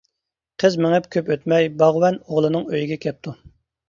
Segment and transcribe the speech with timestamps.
[0.61, 3.35] قىز مېڭىپ كۆپ ئۆتمەي باغۋەن ئوغلىنىڭ ئۆيىگە كەپتۇ.